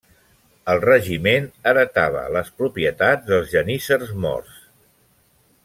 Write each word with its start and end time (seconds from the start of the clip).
El 0.71 0.79
regiment 0.85 1.45
heretava 1.73 2.23
les 2.37 2.49
propietats 2.63 3.29
dels 3.29 3.53
geníssers 3.53 4.15
morts. 4.25 4.57